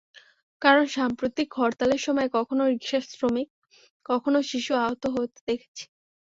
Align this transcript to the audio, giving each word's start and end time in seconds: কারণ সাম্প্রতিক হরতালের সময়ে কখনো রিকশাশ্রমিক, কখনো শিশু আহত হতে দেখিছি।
কারণ 0.61 0.85
সাম্প্রতিক 0.95 1.49
হরতালের 1.53 2.01
সময়ে 2.05 2.29
কখনো 2.37 2.63
রিকশাশ্রমিক, 2.73 3.47
কখনো 4.05 4.39
শিশু 4.51 4.71
আহত 4.81 5.03
হতে 5.15 5.39
দেখিছি। 5.47 5.83